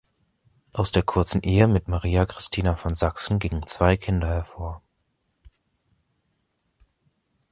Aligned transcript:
Aus 0.73 0.91
der 0.91 1.03
kurzen 1.03 1.43
Ehe 1.43 1.67
mit 1.67 1.87
Maria 1.87 2.25
Christina 2.25 2.75
von 2.75 2.95
Sachsen 2.95 3.37
gingen 3.37 3.67
zwei 3.67 3.97
Kinder 3.97 4.29
hervor. 4.29 4.81